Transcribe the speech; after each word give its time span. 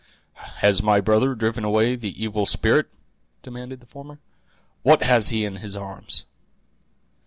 "Has 0.33 0.81
my 0.81 0.99
brother 0.99 1.35
driven 1.35 1.63
away 1.63 1.95
the 1.95 2.23
evil 2.23 2.47
spirit?" 2.47 2.87
demanded 3.43 3.81
the 3.81 3.85
former. 3.85 4.19
"What 4.81 5.03
has 5.03 5.29
he 5.29 5.45
in 5.45 5.57
his 5.57 5.75
arms?" 5.77 6.25